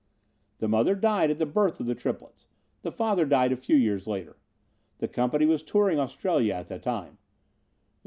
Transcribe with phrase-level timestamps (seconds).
[0.57, 2.47] "The mother died at the birth of the triplets.
[2.81, 4.35] The father died a few years later.
[4.97, 7.19] The company was touring Australia at the time.